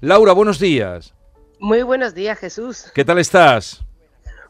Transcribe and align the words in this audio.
Laura, 0.00 0.32
buenos 0.32 0.58
días. 0.58 1.14
Muy 1.58 1.82
buenos 1.82 2.14
días, 2.14 2.38
Jesús. 2.38 2.90
¿Qué 2.94 3.04
tal 3.04 3.18
estás? 3.18 3.82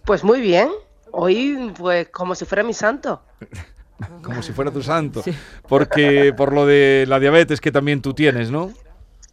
Pues 0.04 0.25
muy 0.25 0.41
bien. 0.41 0.69
Hoy, 1.12 1.72
pues 1.79 2.08
como 2.08 2.34
si 2.34 2.45
fuera 2.45 2.65
mi 2.65 2.75
santo. 2.75 3.22
como 4.22 4.43
si 4.43 4.53
fuera 4.53 4.72
tu 4.72 4.82
santo. 4.82 5.22
Porque 5.69 6.35
por 6.37 6.53
lo 6.53 6.67
de 6.67 7.04
la 7.06 7.21
diabetes 7.21 7.61
que 7.61 7.71
también 7.71 8.03
tú 8.03 8.12
tienes, 8.12 8.51
¿no? 8.51 8.72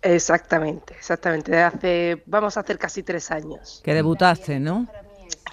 Exactamente, 0.03 0.93
exactamente. 0.93 1.57
Hace, 1.63 2.21
vamos 2.27 2.57
a 2.57 2.59
hacer 2.59 2.77
casi 2.77 3.01
tres 3.01 3.31
años. 3.31 3.81
Que 3.83 3.95
debutaste, 3.95 4.59
¿no? 4.59 4.87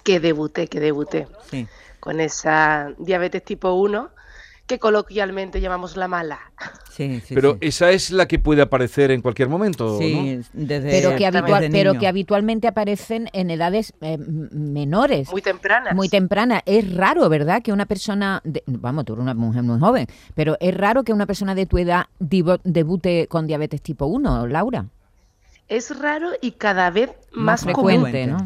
Que 0.04 0.20
debuté, 0.20 0.66
que 0.66 0.80
debuté. 0.80 1.26
Sí. 1.50 1.66
Con 2.00 2.20
esa 2.20 2.92
diabetes 2.98 3.44
tipo 3.44 3.72
1 3.72 4.10
que 4.70 4.78
coloquialmente 4.78 5.60
llamamos 5.60 5.96
la 5.96 6.06
mala. 6.06 6.38
Sí, 6.92 7.20
sí, 7.26 7.34
pero 7.34 7.58
esa 7.60 7.90
es 7.90 8.12
la 8.12 8.28
que 8.28 8.38
puede 8.38 8.62
aparecer 8.62 9.10
en 9.10 9.20
cualquier 9.20 9.48
momento, 9.48 9.98
sí, 9.98 10.42
desde, 10.52 10.90
pero, 10.90 11.16
que 11.16 11.68
pero 11.72 11.98
que 11.98 12.06
habitualmente 12.06 12.68
aparecen 12.68 13.28
en 13.32 13.50
edades 13.50 13.92
eh, 14.00 14.16
menores. 14.16 15.28
Muy 15.32 15.42
tempranas. 15.42 15.92
Muy 15.96 16.08
tempranas. 16.08 16.62
Es 16.66 16.94
raro, 16.94 17.28
¿verdad? 17.28 17.62
Que 17.62 17.72
una 17.72 17.86
persona, 17.86 18.42
vamos, 18.66 19.06
tú 19.06 19.14
eres 19.14 19.24
una 19.24 19.34
mujer 19.34 19.64
muy 19.64 19.80
joven, 19.80 20.06
pero 20.36 20.56
es 20.60 20.72
raro 20.72 21.02
que 21.02 21.12
una 21.12 21.26
persona 21.26 21.56
de 21.56 21.66
tu 21.66 21.76
edad 21.76 22.06
debute 22.20 23.26
con 23.26 23.48
diabetes 23.48 23.82
tipo 23.82 24.06
1, 24.06 24.46
Laura 24.46 24.86
es 25.70 25.96
raro 25.96 26.32
y 26.40 26.50
cada 26.52 26.90
vez 26.90 27.12
más, 27.30 27.62
frecuente, 27.62 28.26
¿no? 28.26 28.38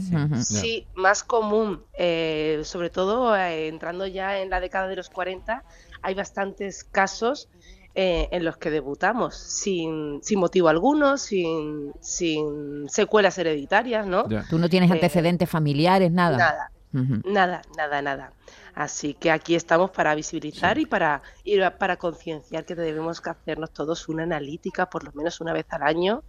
Sí, 0.42 0.86
más 0.94 1.24
común, 1.24 1.82
eh, 1.94 2.60
sobre 2.64 2.91
todo 2.91 3.34
eh, 3.34 3.68
entrando 3.68 4.06
ya 4.06 4.41
en 4.41 4.50
la 4.50 4.60
década 4.60 4.88
de 4.88 4.96
los 4.96 5.08
40, 5.08 5.64
hay 6.04 6.14
bastantes 6.14 6.84
casos 6.84 7.48
eh, 7.94 8.28
en 8.30 8.44
los 8.44 8.56
que 8.56 8.70
debutamos 8.70 9.36
sin, 9.36 10.20
sin 10.22 10.38
motivo 10.38 10.68
alguno, 10.68 11.16
sin, 11.16 11.92
sin 12.00 12.88
secuelas 12.88 13.38
hereditarias, 13.38 14.06
¿no? 14.06 14.24
Tú 14.50 14.58
no 14.58 14.68
tienes 14.68 14.90
antecedentes 14.90 15.48
familiares, 15.48 16.12
nada. 16.12 16.70
Nada, 16.92 17.22
nada, 17.25 17.62
nada, 17.77 18.02
nada. 18.02 18.32
Así 18.75 19.14
que 19.14 19.30
aquí 19.30 19.55
estamos 19.55 19.91
para 19.91 20.14
visibilizar 20.14 20.78
y 20.78 20.86
para, 20.86 21.22
y 21.42 21.58
para 21.78 21.97
concienciar 21.97 22.64
que 22.64 22.75
debemos 22.75 23.22
hacernos 23.25 23.70
todos 23.72 24.08
una 24.08 24.25
analítica 24.25 24.91
por 24.91 25.05
lo 25.05 25.12
menos 25.12 25.41
una 25.41 25.52
vez 25.52 25.66
al 25.70 25.82
año 25.82 26.22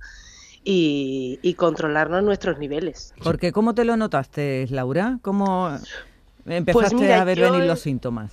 y, 0.63 1.53
controlarnos 1.57 2.23
nuestros 2.23 2.57
niveles. 2.57 3.13
Porque 3.23 3.51
¿cómo 3.51 3.75
te 3.75 3.85
lo 3.85 3.97
notaste, 3.97 4.67
Laura? 4.69 5.19
¿Cómo 5.21 5.79
empezaste 6.45 6.95
pues 6.95 7.11
a 7.11 7.23
ver 7.23 7.39
venir 7.39 7.63
los 7.63 7.79
síntomas? 7.79 8.31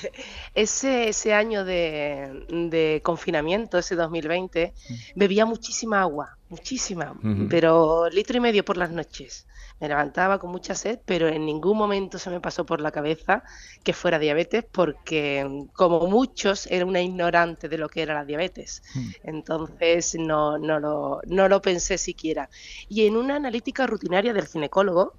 ese, 0.54 1.08
ese 1.08 1.34
año 1.34 1.64
de, 1.64 2.46
de, 2.48 3.00
confinamiento, 3.02 3.78
ese 3.78 3.96
2020, 3.96 4.72
mm. 4.88 4.94
bebía 5.14 5.46
muchísima 5.46 6.00
agua, 6.00 6.36
muchísima, 6.48 7.14
pero 7.48 8.08
litro 8.10 8.36
y 8.36 8.40
medio 8.40 8.64
por 8.64 8.76
las 8.76 8.90
noches 8.90 9.46
me 9.80 9.88
levantaba 9.88 10.38
con 10.38 10.50
mucha 10.50 10.74
sed, 10.74 11.00
pero 11.04 11.28
en 11.28 11.44
ningún 11.44 11.76
momento 11.76 12.18
se 12.18 12.30
me 12.30 12.40
pasó 12.40 12.64
por 12.64 12.80
la 12.80 12.92
cabeza 12.92 13.42
que 13.82 13.92
fuera 13.92 14.18
diabetes, 14.18 14.64
porque 14.70 15.66
como 15.72 16.06
muchos 16.06 16.66
era 16.68 16.86
una 16.86 17.02
ignorante 17.02 17.68
de 17.68 17.78
lo 17.78 17.88
que 17.88 18.02
era 18.02 18.14
la 18.14 18.24
diabetes. 18.24 18.82
Hmm. 18.94 19.10
Entonces 19.24 20.14
no, 20.14 20.58
no, 20.58 20.78
lo, 20.78 21.20
no 21.26 21.48
lo 21.48 21.60
pensé 21.60 21.98
siquiera. 21.98 22.48
Y 22.88 23.06
en 23.06 23.16
una 23.16 23.36
analítica 23.36 23.86
rutinaria 23.86 24.32
del 24.32 24.46
ginecólogo, 24.46 25.14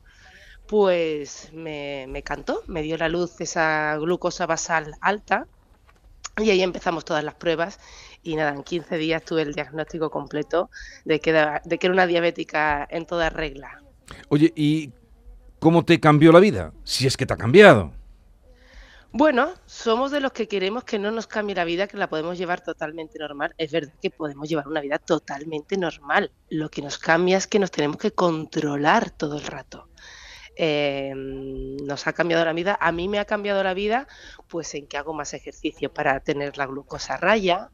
pues 0.67 1.51
me, 1.53 2.05
me 2.07 2.23
cantó, 2.23 2.63
me 2.67 2.81
dio 2.81 2.97
la 2.97 3.09
luz 3.09 3.39
esa 3.39 3.97
glucosa 3.97 4.45
basal 4.45 4.95
alta 5.01 5.47
y 6.37 6.49
ahí 6.49 6.61
empezamos 6.61 7.05
todas 7.05 7.23
las 7.23 7.35
pruebas 7.35 7.79
y 8.23 8.35
nada, 8.35 8.51
en 8.53 8.63
15 8.63 8.97
días 8.97 9.23
tuve 9.23 9.43
el 9.43 9.53
diagnóstico 9.53 10.09
completo 10.09 10.69
de 11.05 11.19
que, 11.19 11.31
de 11.31 11.77
que 11.77 11.87
era 11.87 11.93
una 11.93 12.07
diabética 12.07 12.87
en 12.89 13.05
toda 13.05 13.29
regla. 13.29 13.81
Oye, 14.29 14.51
¿y 14.55 14.91
cómo 15.59 15.85
te 15.85 15.99
cambió 15.99 16.31
la 16.31 16.39
vida? 16.39 16.73
Si 16.83 17.07
es 17.07 17.15
que 17.15 17.25
te 17.25 17.33
ha 17.33 17.37
cambiado. 17.37 17.93
Bueno, 19.11 19.53
somos 19.65 20.11
de 20.11 20.19
los 20.19 20.33
que 20.33 20.49
queremos 20.49 20.83
que 20.83 20.99
no 20.99 21.09
nos 21.09 21.25
cambie 21.25 21.55
la 21.55 21.63
vida, 21.63 21.87
que 21.87 21.95
la 21.95 22.09
podemos 22.09 22.37
llevar 22.37 22.61
totalmente 22.61 23.17
normal. 23.17 23.53
Es 23.57 23.71
verdad 23.71 23.93
que 24.01 24.09
podemos 24.09 24.49
llevar 24.49 24.67
una 24.67 24.81
vida 24.81 24.97
totalmente 24.97 25.77
normal. 25.77 26.31
Lo 26.49 26.69
que 26.69 26.81
nos 26.81 26.97
cambia 26.97 27.37
es 27.37 27.47
que 27.47 27.59
nos 27.59 27.71
tenemos 27.71 27.95
que 27.95 28.11
controlar 28.11 29.11
todo 29.11 29.37
el 29.37 29.45
rato. 29.45 29.87
Em, 30.55 31.75
nos 31.85 32.07
ha 32.07 32.13
cambiado 32.13 32.45
la 32.45 32.53
vida. 32.53 32.77
A 32.79 32.91
mí 32.91 33.07
me 33.07 33.19
ha 33.19 33.25
cambiado 33.25 33.63
la 33.63 33.73
vida, 33.73 34.07
pues 34.47 34.73
en 34.75 34.87
que 34.87 34.97
hago 34.97 35.13
más 35.13 35.33
ejercicio 35.33 35.93
para 35.93 36.19
tener 36.21 36.57
la 36.57 36.65
glucosa 36.65 37.17
raya, 37.17 37.71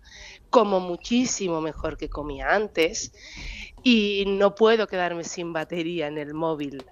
como 0.51 0.79
muchísimo 0.79 1.61
mejor 1.61 1.97
que 1.97 2.09
comía 2.09 2.53
antes 2.53 3.11
y 3.83 4.25
no 4.27 4.53
puedo 4.53 4.85
quedarme 4.85 5.23
sin 5.23 5.53
batería 5.53 6.07
en 6.07 6.17
el 6.17 6.35
móvil, 6.35 6.83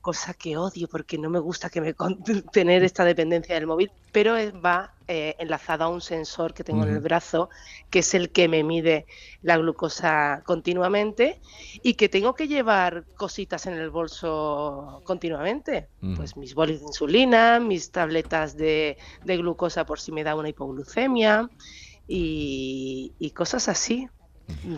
cosa 0.00 0.34
que 0.34 0.56
odio 0.56 0.86
porque 0.86 1.18
no 1.18 1.28
me 1.28 1.40
gusta 1.40 1.68
que 1.68 1.80
me 1.80 1.94
tener 2.52 2.84
esta 2.84 3.04
dependencia 3.04 3.56
del 3.56 3.66
móvil, 3.66 3.90
pero 4.12 4.34
va 4.60 4.94
eh, 5.08 5.34
enlazado 5.38 5.84
a 5.84 5.88
un 5.88 6.00
sensor 6.00 6.54
que 6.54 6.62
tengo 6.62 6.84
en 6.84 6.90
el 6.90 7.00
brazo, 7.00 7.48
que 7.90 8.00
es 8.00 8.14
el 8.14 8.30
que 8.30 8.48
me 8.48 8.62
mide 8.62 9.06
la 9.42 9.56
glucosa 9.56 10.42
continuamente 10.44 11.40
y 11.82 11.94
que 11.94 12.08
tengo 12.08 12.34
que 12.34 12.46
llevar 12.46 13.04
cositas 13.16 13.66
en 13.66 13.74
el 13.74 13.90
bolso 13.90 15.00
continuamente, 15.04 15.88
pues 16.16 16.36
mis 16.36 16.54
bolis 16.54 16.80
de 16.80 16.86
insulina, 16.86 17.58
mis 17.60 17.90
tabletas 17.90 18.56
de, 18.56 18.98
glucosa 19.24 19.84
por 19.86 19.98
si 19.98 20.12
me 20.12 20.22
da 20.22 20.36
una 20.36 20.50
hipoglucemia 20.50 21.48
y 22.08 23.32
cosas 23.34 23.68
así. 23.68 24.08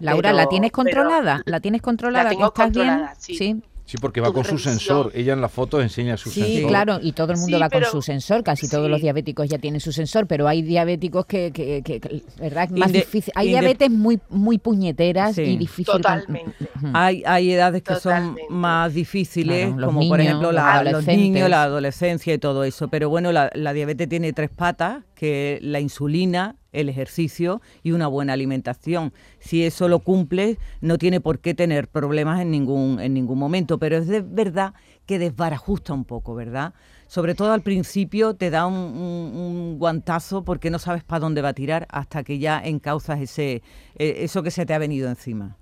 Laura, 0.01 0.33
¿la 0.33 0.47
tienes 0.49 0.73
controlada? 0.73 1.43
¿La 1.45 1.61
tienes 1.61 1.83
controlada? 1.83 2.33
La 2.33 2.47
¿Estás 2.47 2.73
bien? 2.73 3.07
sí. 3.19 3.63
Sí, 3.89 3.97
porque 3.97 4.21
va 4.21 4.31
con 4.35 4.45
su 4.45 4.59
sensor. 4.59 5.11
Ella 5.15 5.33
en 5.33 5.41
la 5.41 5.49
foto 5.49 5.81
enseña 5.81 6.19
su 6.19 6.29
sensor. 6.29 6.53
Sí, 6.53 6.67
claro, 6.67 6.99
y 7.01 7.13
todo 7.13 7.33
el 7.33 7.39
mundo 7.39 7.59
va 7.59 7.71
con 7.71 7.83
su 7.85 8.03
sensor. 8.03 8.45
Casi 8.45 8.69
todos 8.69 8.91
los 8.91 9.01
diabéticos 9.01 9.49
ya 9.49 9.57
tienen 9.57 9.81
su 9.81 9.93
sensor, 9.93 10.27
pero 10.27 10.47
hay 10.47 10.61
diabéticos 10.61 11.25
que, 11.25 11.51
que, 11.53 11.81
que, 11.83 12.23
¿verdad? 12.39 12.69
Más 12.69 12.93
difícil. 12.93 13.33
Hay 13.35 13.49
diabetes 13.49 13.91
muy 13.91 14.21
muy 14.29 14.59
puñeteras 14.59 15.39
y 15.39 15.57
difíciles. 15.57 16.03
Totalmente. 16.03 16.53
Hay, 16.93 17.23
hay 17.25 17.51
edades 17.53 17.83
que 17.83 17.95
son 17.95 18.37
más 18.51 18.93
difíciles, 18.93 19.73
como 19.83 20.07
por 20.07 20.21
ejemplo 20.21 20.53
la, 20.53 20.83
los 20.83 21.07
niños, 21.07 21.49
la 21.49 21.63
adolescencia 21.63 22.35
y 22.35 22.39
todo 22.39 22.65
eso. 22.65 22.89
Pero 22.89 23.09
bueno, 23.09 23.33
la, 23.33 23.51
la 23.55 23.73
diabetes 23.73 24.07
tiene 24.07 24.35
tres 24.35 24.51
patas, 24.51 25.03
que 25.19 25.59
la 25.63 25.81
insulina, 25.81 26.55
el 26.71 26.89
ejercicio 26.89 27.61
y 27.83 27.91
una 27.91 28.07
buena 28.07 28.35
alimentación. 28.35 29.13
Si 29.41 29.65
eso 29.65 29.89
lo 29.89 29.99
cumple, 29.99 30.59
no 30.81 30.97
tiene 30.97 31.21
por 31.21 31.41
qué 31.41 31.55
tener 31.55 31.89
problemas 31.89 32.41
en 32.41 32.53
ningún, 32.53 33.01
en 33.01 33.15
ningún 33.15 33.37
momento, 33.37 33.81
pero 33.81 33.97
es 33.97 34.07
de 34.07 34.21
verdad 34.21 34.75
que 35.07 35.19
desbarajusta 35.19 35.93
un 35.93 36.05
poco, 36.05 36.37
¿verdad? 36.37 36.73
Sobre 37.09 37.35
todo 37.35 37.53
al 37.53 37.63
principio 37.63 38.35
te 38.35 38.51
da 38.51 38.67
un, 38.67 39.77
guantazo 39.77 40.45
porque 40.45 40.71
no 40.71 40.79
sabes 40.79 41.03
para 41.03 41.19
dónde 41.19 41.43
va 41.43 41.49
a 41.49 41.55
tirar 41.55 41.89
hasta 41.91 42.23
que 42.23 42.39
ya 42.39 42.61
encauzas 42.65 43.21
ese, 43.21 43.63
e, 43.97 44.23
eso 44.23 44.45
que 44.45 44.53
se 44.53 44.67
te 44.67 44.73
ha 44.73 44.79
venido 44.79 45.09
encima. 45.09 45.57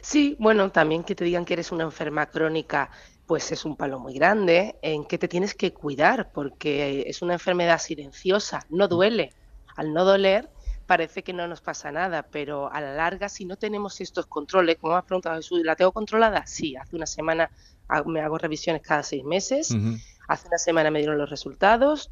Sí, 0.00 0.36
bueno, 0.40 0.72
también 0.72 1.04
que 1.04 1.14
te 1.14 1.24
digan 1.24 1.44
que 1.44 1.52
eres 1.52 1.70
una 1.70 1.84
enferma 1.84 2.26
crónica 2.26 2.90
pues 3.26 3.52
es 3.52 3.64
un 3.64 3.76
palo 3.76 3.98
muy 3.98 4.14
grande 4.14 4.76
en 4.82 5.04
que 5.04 5.18
te 5.18 5.28
tienes 5.28 5.54
que 5.54 5.72
cuidar 5.72 6.32
porque 6.32 7.04
es 7.06 7.22
una 7.22 7.34
enfermedad 7.34 7.78
silenciosa, 7.78 8.66
no 8.68 8.88
duele, 8.88 9.32
al 9.76 9.92
no 9.92 10.04
doler, 10.04 10.50
parece 10.86 11.22
que 11.22 11.32
no 11.32 11.46
nos 11.48 11.60
pasa 11.60 11.90
nada, 11.92 12.24
pero 12.24 12.70
a 12.70 12.80
la 12.80 12.94
larga, 12.94 13.28
si 13.28 13.44
no 13.44 13.56
tenemos 13.56 14.00
estos 14.00 14.26
controles, 14.26 14.76
como 14.76 14.92
me 14.92 14.98
has 14.98 15.04
preguntado 15.04 15.36
Jesús, 15.36 15.62
¿la 15.64 15.76
tengo 15.76 15.92
controlada? 15.92 16.46
Sí, 16.46 16.76
hace 16.76 16.96
una 16.96 17.06
semana 17.06 17.50
me 18.06 18.20
hago 18.20 18.38
revisiones 18.38 18.82
cada 18.82 19.02
seis 19.02 19.24
meses. 19.24 19.74
Hace 20.28 20.48
una 20.48 20.58
semana 20.58 20.90
me 20.90 21.00
dieron 21.00 21.18
los 21.18 21.28
resultados, 21.28 22.10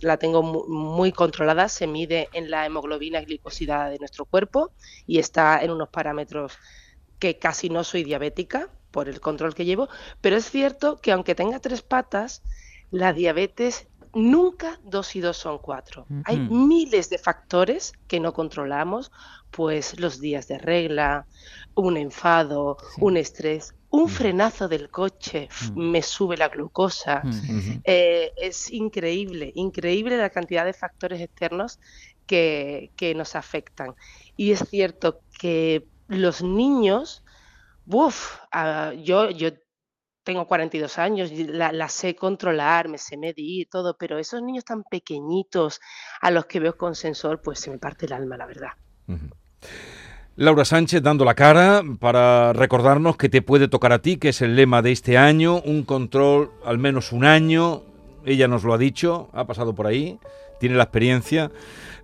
la 0.00 0.16
tengo 0.16 0.42
muy, 0.42 1.12
controlada, 1.12 1.68
se 1.68 1.86
mide 1.86 2.28
en 2.32 2.50
la 2.50 2.66
hemoglobina 2.66 3.20
glicosidada 3.20 3.90
de 3.90 3.98
nuestro 3.98 4.24
cuerpo 4.24 4.72
y 5.06 5.18
está 5.18 5.62
en 5.62 5.70
unos 5.70 5.88
parámetros 5.88 6.54
que 7.18 7.38
casi 7.38 7.68
no 7.68 7.84
soy 7.84 8.02
diabética 8.02 8.70
por 8.98 9.08
el 9.08 9.20
control 9.20 9.54
que 9.54 9.64
llevo, 9.64 9.88
pero 10.20 10.34
es 10.34 10.50
cierto 10.50 11.00
que 11.00 11.12
aunque 11.12 11.36
tenga 11.36 11.60
tres 11.60 11.82
patas, 11.82 12.42
la 12.90 13.12
diabetes 13.12 13.86
nunca 14.12 14.80
dos 14.82 15.14
y 15.14 15.20
dos 15.20 15.36
son 15.36 15.58
cuatro. 15.58 16.04
Hay 16.24 16.36
miles 16.40 17.08
de 17.08 17.18
factores 17.18 17.92
que 18.08 18.18
no 18.18 18.32
controlamos, 18.32 19.12
pues 19.52 20.00
los 20.00 20.18
días 20.18 20.48
de 20.48 20.58
regla, 20.58 21.26
un 21.76 21.96
enfado, 21.96 22.76
un 22.98 23.16
estrés, 23.16 23.72
un 23.88 24.08
frenazo 24.08 24.66
del 24.66 24.90
coche 24.90 25.48
me 25.76 26.02
sube 26.02 26.36
la 26.36 26.48
glucosa. 26.48 27.22
Eh, 27.84 28.32
es 28.36 28.72
increíble, 28.72 29.52
increíble 29.54 30.16
la 30.16 30.30
cantidad 30.30 30.64
de 30.64 30.72
factores 30.72 31.20
externos 31.20 31.78
que, 32.26 32.90
que 32.96 33.14
nos 33.14 33.36
afectan. 33.36 33.94
Y 34.36 34.50
es 34.50 34.68
cierto 34.68 35.20
que 35.38 35.86
los 36.08 36.42
niños, 36.42 37.22
uff, 37.90 38.38
ah, 38.52 38.92
yo, 38.94 39.30
yo 39.30 39.50
tengo 40.22 40.46
42 40.46 40.98
años, 40.98 41.32
la, 41.32 41.88
sé 41.88 42.14
controlar, 42.14 42.88
me 42.88 42.98
sé 42.98 43.16
medir 43.16 43.68
todo, 43.70 43.96
pero 43.98 44.18
esos 44.18 44.42
niños 44.42 44.64
tan 44.64 44.84
pequeñitos 44.84 45.80
a 46.20 46.30
los 46.30 46.46
que 46.46 46.60
veo 46.60 46.76
con 46.76 46.94
sensor, 46.94 47.40
pues 47.40 47.60
se 47.60 47.70
me 47.70 47.78
parte 47.78 48.06
el 48.06 48.12
alma, 48.12 48.36
la 48.36 48.46
verdad. 48.46 48.72
Laura 50.36 50.64
Sánchez 50.64 51.02
dando 51.02 51.24
la 51.24 51.34
cara 51.34 51.82
para 51.98 52.52
recordarnos 52.52 53.16
que 53.16 53.28
te 53.28 53.40
puede 53.40 53.68
tocar 53.68 53.92
a 53.92 54.00
ti, 54.00 54.18
que 54.18 54.28
es 54.28 54.42
el 54.42 54.54
lema 54.54 54.82
de 54.82 54.92
este 54.92 55.16
año, 55.16 55.60
un 55.62 55.82
control 55.82 56.52
al 56.64 56.76
menos 56.78 57.12
un 57.12 57.24
año. 57.24 57.82
Ella 58.28 58.46
nos 58.46 58.62
lo 58.62 58.74
ha 58.74 58.78
dicho, 58.78 59.30
ha 59.32 59.46
pasado 59.46 59.74
por 59.74 59.86
ahí, 59.86 60.18
tiene 60.60 60.76
la 60.76 60.82
experiencia. 60.84 61.50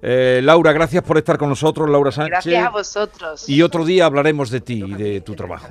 Eh, 0.00 0.40
Laura, 0.42 0.72
gracias 0.72 1.02
por 1.02 1.18
estar 1.18 1.36
con 1.36 1.50
nosotros, 1.50 1.88
Laura 1.90 2.12
Sánchez. 2.12 2.30
Gracias 2.30 2.66
a 2.66 2.70
vosotros. 2.70 3.48
Y 3.48 3.60
otro 3.60 3.84
día 3.84 4.06
hablaremos 4.06 4.50
de 4.50 4.60
ti 4.62 4.82
y 4.86 4.94
de 4.94 5.20
tu 5.20 5.34
trabajo. 5.34 5.68